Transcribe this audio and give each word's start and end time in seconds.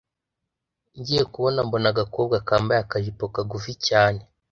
ngiye 0.97 1.23
kubona 1.33 1.59
mbona 1.67 1.87
agakobwa 1.93 2.35
kambaye 2.47 2.79
akajipo 2.81 3.23
kagufi 3.33 3.73
cyane 3.87 4.21